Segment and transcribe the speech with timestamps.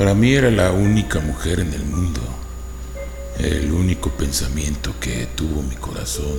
[0.00, 2.22] Para mí era la única mujer en el mundo,
[3.38, 6.38] el único pensamiento que tuvo mi corazón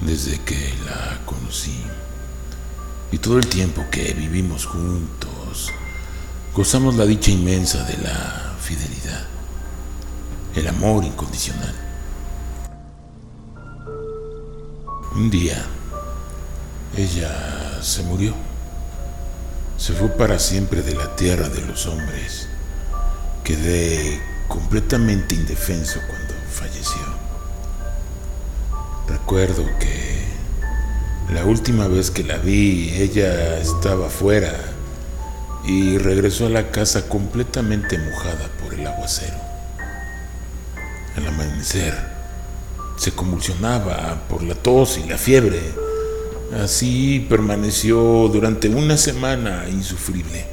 [0.00, 1.78] desde que la conocí.
[3.12, 5.70] Y todo el tiempo que vivimos juntos,
[6.54, 9.26] gozamos la dicha inmensa de la fidelidad,
[10.54, 11.74] el amor incondicional.
[15.14, 15.62] Un día,
[16.96, 18.45] ella se murió.
[19.78, 22.48] Se fue para siempre de la tierra de los hombres.
[23.44, 27.02] Quedé completamente indefenso cuando falleció.
[29.06, 30.24] Recuerdo que
[31.32, 34.54] la última vez que la vi, ella estaba fuera
[35.64, 39.36] y regresó a la casa completamente mojada por el aguacero.
[41.16, 41.94] Al amanecer,
[42.96, 45.85] se convulsionaba por la tos y la fiebre
[46.54, 50.44] Así permaneció durante una semana insufrible.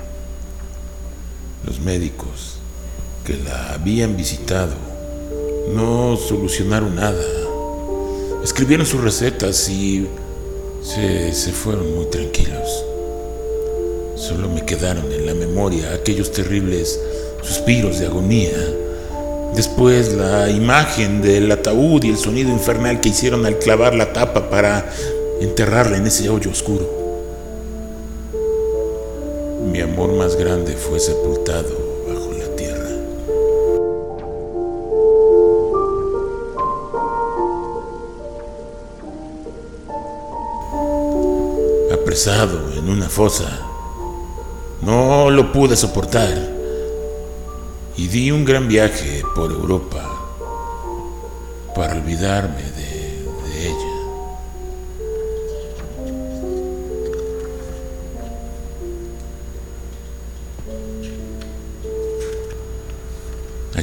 [1.66, 2.58] Los médicos
[3.24, 4.74] que la habían visitado
[5.74, 7.24] no solucionaron nada.
[8.44, 10.08] Escribieron sus recetas y
[10.82, 12.86] se, fueron muy tranquilos.
[14.16, 17.00] Solo me quedaron en la memoria aquellos terribles
[17.42, 18.52] suspiros de agonía.
[19.56, 24.50] Después la imagen del ataúd y el sonido infernal que hicieron al clavar la tapa
[24.50, 24.92] para
[25.42, 26.90] enterrarla en ese hoyo oscuro.
[29.72, 31.70] Mi amor más grande fue sepultado
[32.08, 32.90] bajo la tierra.
[41.94, 43.50] Apresado en una fosa,
[44.82, 46.54] no lo pude soportar
[47.96, 50.04] y di un gran viaje por Europa
[51.76, 52.93] para olvidarme de,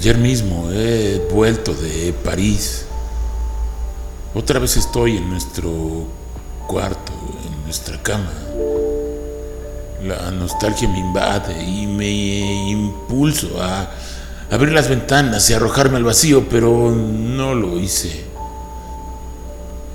[0.00, 2.86] Ayer mismo he vuelto de París.
[4.32, 6.06] Otra vez estoy en nuestro
[6.66, 7.12] cuarto,
[7.46, 8.32] en nuestra cama.
[10.02, 13.90] La nostalgia me invade y me impulso a
[14.50, 18.24] abrir las ventanas y arrojarme al vacío, pero no lo hice.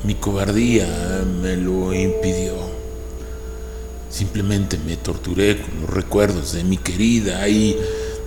[0.03, 0.85] Mi cobardía
[1.41, 2.53] me lo impidió.
[4.11, 7.75] Simplemente me torturé con los recuerdos de mi querida y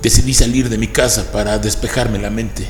[0.02, 2.66] decidí salir de mi casa para despejarme la mente.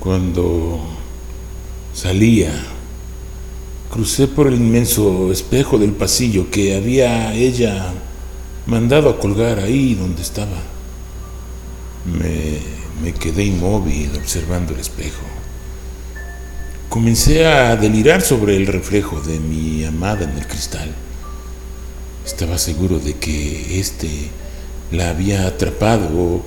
[0.00, 0.80] Cuando
[1.94, 2.52] salía,
[3.90, 7.92] crucé por el inmenso espejo del pasillo que había ella
[8.66, 10.58] mandado a colgar ahí donde estaba.
[12.04, 12.58] Me,
[13.02, 15.22] me quedé inmóvil observando el espejo.
[16.88, 20.92] Comencé a delirar sobre el reflejo de mi amada en el cristal.
[22.24, 24.08] Estaba seguro de que éste
[24.90, 26.42] la había atrapado.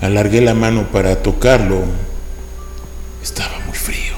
[0.00, 1.82] Alargué la mano para tocarlo.
[3.22, 4.14] Estaba muy frío.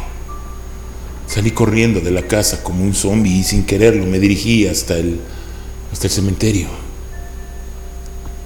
[1.26, 5.20] Salí corriendo de la casa como un zombie y sin quererlo me dirigí hasta el,
[5.92, 6.68] hasta el cementerio.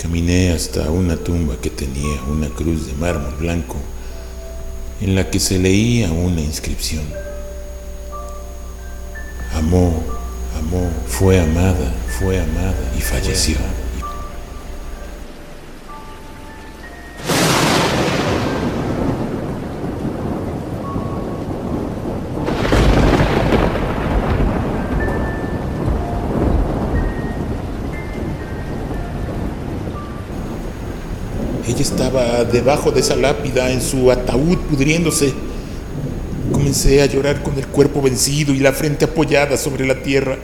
[0.01, 3.77] Caminé hasta una tumba que tenía una cruz de mármol blanco
[5.01, 7.05] en la que se leía una inscripción.
[9.55, 10.14] Amó
[10.59, 13.57] amó, fue amada, fue amada y falleció.
[31.67, 35.54] Ella estaba debajo de esa lápida en su ataúd pudriéndose.
[36.65, 40.39] Comencé a llorar con el cuerpo vencido y la frente apoyada sobre la tierra.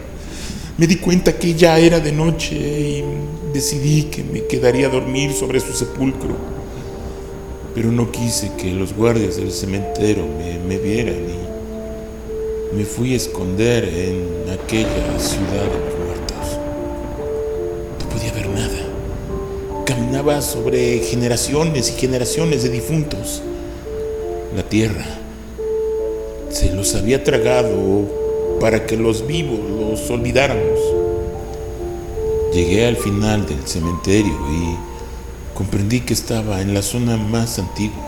[0.77, 3.05] Me di cuenta que ya era de noche y
[3.55, 6.37] decidí que me quedaría a dormir sobre su sepulcro.
[7.75, 10.27] Pero no quise que los guardias del cementerio
[10.69, 11.15] me, vieran
[12.75, 16.59] y me fui a esconder en aquella ciudad de los muertos.
[17.99, 19.85] No podía ver nada.
[19.87, 23.41] Caminaba sobre generaciones y generaciones de difuntos.
[24.55, 25.20] La tierra
[26.95, 28.07] había tragado
[28.61, 30.79] para que los vivos los olvidáramos.
[32.53, 34.77] Llegué al final del cementerio y
[35.55, 38.07] comprendí que estaba en la zona más antigua,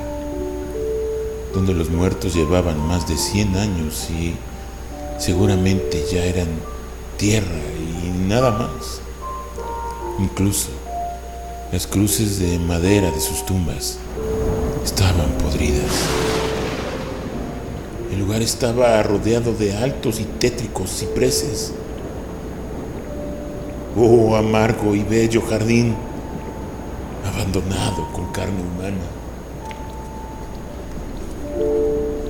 [1.54, 4.34] donde los muertos llevaban más de 100 años y
[5.18, 6.48] seguramente ya eran
[7.16, 7.46] tierra
[8.04, 9.00] y nada más.
[10.18, 10.68] Incluso
[11.72, 13.98] las cruces de madera de sus tumbas
[14.84, 16.41] estaban podridas.
[18.12, 21.72] El lugar estaba rodeado de altos y tétricos cipreses.
[23.96, 25.94] Oh amargo y bello jardín,
[27.26, 29.00] abandonado con carne humana.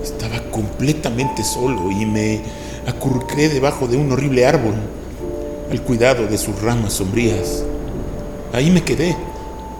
[0.04, 2.42] Estaba completamente solo y me
[2.86, 4.74] acurruqué debajo de un horrible árbol,
[5.68, 7.64] al cuidado de sus ramas sombrías.
[8.52, 9.16] Ahí me quedé,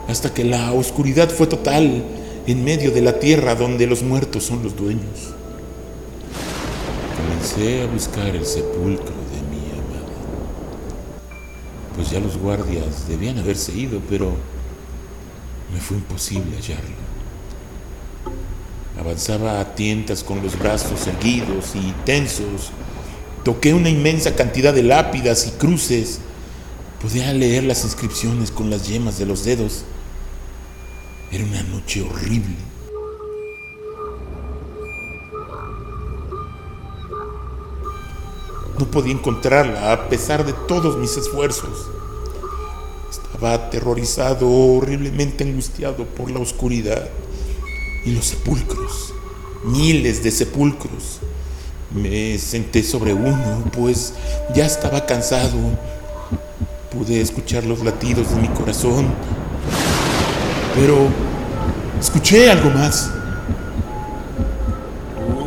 [0.09, 2.03] hasta que la oscuridad fue total
[2.49, 5.35] en medio de la tierra donde los muertos son los dueños.
[7.43, 9.13] Comencé a buscar el sepulcro
[11.97, 14.33] pues ya los guardias debían haberse ido, pero
[15.75, 16.95] me fue imposible hallarlo.
[18.99, 22.71] Avanzaba a tientas con los brazos erguidos y tensos.
[23.45, 26.21] Toqué una inmensa cantidad de lápidas y cruces.
[27.01, 29.83] Podía leer las inscripciones con las yemas de los dedos.
[31.33, 32.72] Era una noche horrible.
[38.83, 41.87] No podía encontrarla a pesar de todos mis esfuerzos.
[43.09, 47.09] Estaba aterrorizado, horriblemente angustiado por la oscuridad
[48.05, 49.15] y los sepulcros,
[49.63, 51.21] miles de sepulcros.
[51.95, 54.15] Me senté sobre uno, pues
[54.53, 55.59] ya estaba cansado.
[56.91, 59.07] Pude escuchar los latidos de mi corazón,
[60.75, 61.07] pero
[62.01, 63.13] escuché algo más.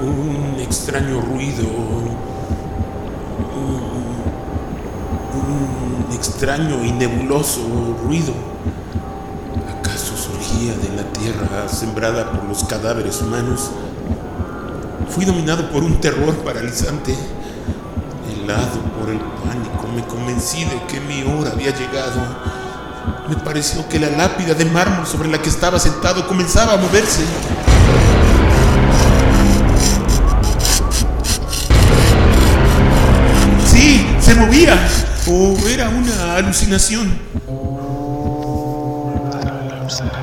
[0.01, 2.04] Un extraño ruido
[6.15, 7.61] extraño y nebuloso
[8.03, 8.33] ruido.
[9.79, 13.71] ¿Acaso surgía de la tierra sembrada por los cadáveres humanos?
[15.09, 17.15] Fui dominado por un terror paralizante.
[18.33, 22.21] Helado por el pánico, me convencí de que mi hora había llegado.
[23.29, 27.23] Me pareció que la lápida de mármol sobre la que estaba sentado comenzaba a moverse.
[34.35, 34.77] Movía
[35.27, 37.19] o era una alucinación.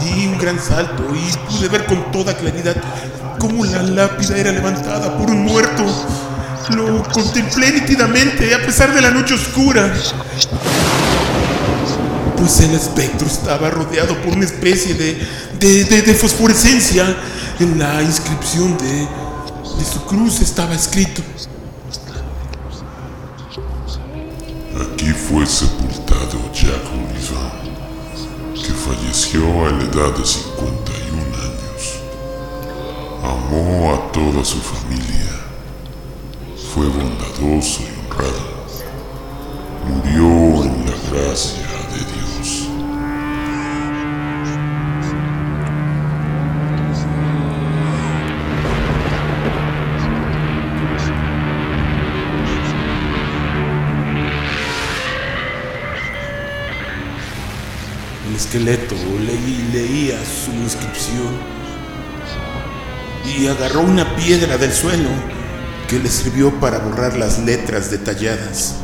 [0.00, 2.76] Di un gran salto y pude ver con toda claridad
[3.38, 5.84] cómo la lápida era levantada por un muerto.
[6.76, 9.92] Lo contemplé nítidamente a pesar de la noche oscura.
[12.36, 15.18] Pues el espectro estaba rodeado por una especie de,
[15.58, 17.16] de, de, fosforescencia.
[17.60, 19.06] En la inscripción de,
[19.78, 21.22] de su cruz estaba escrito
[25.32, 27.52] fue sepultado Jack Oliver,
[28.54, 32.00] que falleció a la edad de 51 años.
[33.22, 35.40] Amó a toda su familia,
[36.74, 38.44] fue bondadoso y honrado,
[39.88, 41.61] murió en la gracia
[58.52, 61.32] esqueleto leí, leía su inscripción
[63.24, 65.08] y agarró una piedra del suelo
[65.88, 68.74] que le sirvió para borrar las letras detalladas.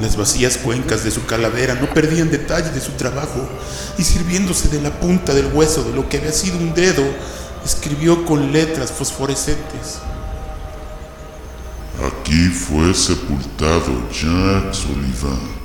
[0.00, 3.48] Las vacías cuencas de su calavera no perdían detalle de su trabajo
[3.98, 7.02] y sirviéndose de la punta del hueso de lo que había sido un dedo,
[7.64, 9.98] escribió con letras fosforescentes.
[12.06, 15.63] Aquí fue sepultado Jacques Sullivan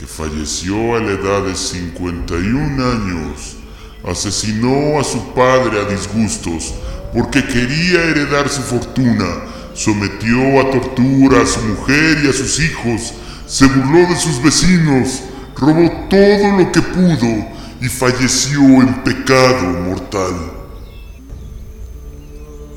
[0.00, 3.56] que falleció a la edad de 51 años,
[4.02, 6.72] asesinó a su padre a disgustos
[7.12, 9.26] porque quería heredar su fortuna,
[9.74, 13.12] sometió a tortura a su mujer y a sus hijos,
[13.46, 15.20] se burló de sus vecinos,
[15.54, 17.46] robó todo lo que pudo
[17.82, 20.34] y falleció en pecado mortal.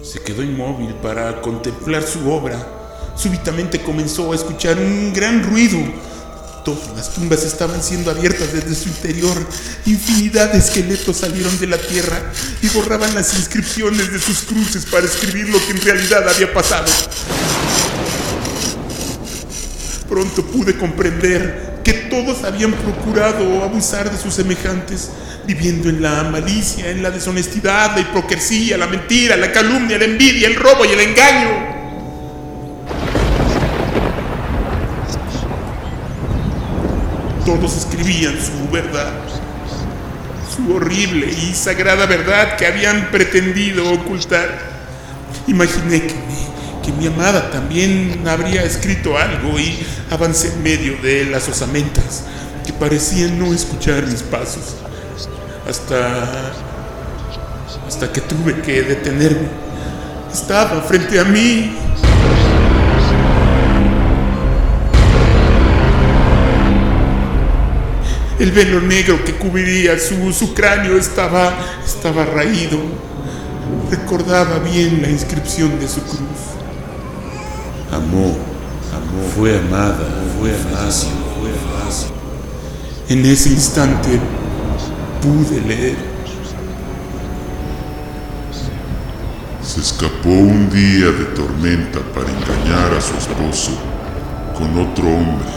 [0.03, 2.67] Se quedó inmóvil para contemplar su obra.
[3.15, 5.77] Súbitamente comenzó a escuchar un gran ruido
[6.63, 9.35] Todas las tumbas estaban siendo abiertas desde su interior.
[9.85, 12.21] Infinidad de esqueletos salieron de la tierra
[12.61, 16.85] y borraban las inscripciones de sus cruces para escribir lo que en realidad había pasado.
[20.07, 25.09] Pronto pude comprender que todos habían procurado abusar de sus semejantes,
[25.45, 30.47] viviendo en la malicia, en la deshonestidad, la hipocresía, la mentira, la calumnia, la envidia,
[30.47, 31.72] el robo y el engaño.
[37.45, 39.11] Todos escribían su verdad,
[40.55, 44.47] su horrible y sagrada verdad que habían pretendido ocultar.
[45.47, 51.25] Imaginé que mi, que mi amada también habría escrito algo y avancé en medio de
[51.25, 52.23] las osamentas
[52.65, 54.75] que parecían no escuchar mis pasos.
[55.67, 56.53] Hasta.
[57.87, 59.47] hasta que tuve que detenerme.
[60.31, 61.75] Estaba frente a mí
[68.43, 71.53] El velo negro que cubriría su, su cráneo estaba,
[71.85, 72.77] estaba raído.
[73.89, 76.19] Recordaba bien la inscripción de su cruz.
[77.89, 78.35] Amó,
[78.91, 79.97] amó, fue amada,
[80.37, 81.83] fue amada, fue amada.
[83.07, 84.19] En ese instante
[85.21, 85.95] pude leer.
[89.63, 93.71] Se escapó un día de tormenta para engañar a su esposo
[94.57, 95.47] con otro hombre.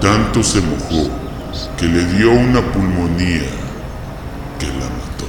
[0.00, 1.19] Tanto se mojó
[1.76, 3.42] que le dio una pulmonía
[4.58, 5.26] que la mató.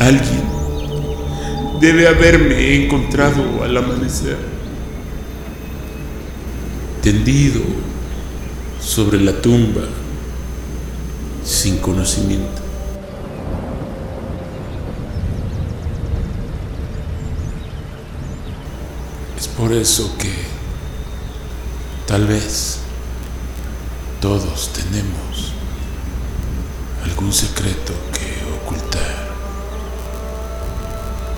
[0.00, 0.44] Alguien
[1.80, 4.38] debe haberme encontrado al amanecer,
[7.02, 7.60] tendido
[8.88, 9.82] sobre la tumba,
[11.44, 12.62] sin conocimiento.
[19.38, 20.32] Es por eso que
[22.06, 22.78] tal vez
[24.22, 25.52] todos tenemos
[27.04, 29.28] algún secreto que ocultar.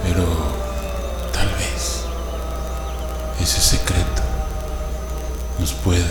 [0.05, 0.25] Pero
[1.33, 2.05] tal vez
[3.41, 4.23] ese secreto
[5.59, 6.07] nos pueda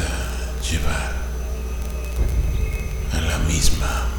[0.70, 1.19] llevar
[3.60, 4.19] misma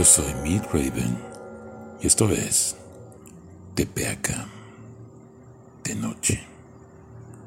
[0.00, 1.14] Yo soy Mid Raven
[2.00, 2.74] y esto es
[3.74, 4.48] Tepeaca
[5.84, 6.49] de noche.